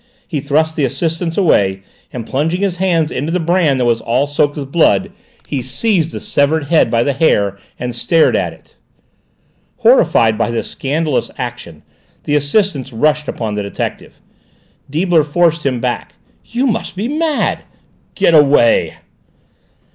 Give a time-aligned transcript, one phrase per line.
[0.27, 4.25] He thrust the assistants away, and plunging his hands into the bran that was all
[4.25, 5.11] soaked with blood,
[5.47, 8.75] he seized the severed head by the hair and stared at it.
[9.77, 11.83] Horrified by this scandalous action
[12.23, 14.19] the assistants rushed upon the detective.
[14.89, 16.15] Deibler forced him backwards.
[16.45, 17.59] "You must be mad!"
[18.15, 18.95] "Get away!"